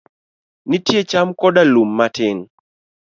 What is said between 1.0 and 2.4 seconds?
cham koda lum matin.